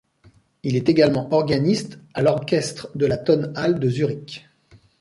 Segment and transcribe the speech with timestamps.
[0.63, 4.49] Il est également organiste à l'Orchestre de la Tonhalle de Zurich.